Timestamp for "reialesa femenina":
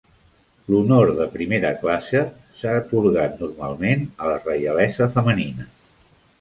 4.49-5.73